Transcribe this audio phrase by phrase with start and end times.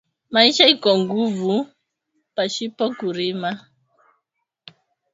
[0.33, 1.53] Maisha iko nguvu
[2.35, 3.51] pashipo ku rima